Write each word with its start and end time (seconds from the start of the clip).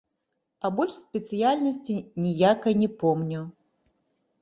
А 0.65 0.71
больш 0.79 0.93
спецыяльнасці 1.01 1.99
ніякай 2.25 2.73
не 2.83 2.89
помню. 3.07 3.47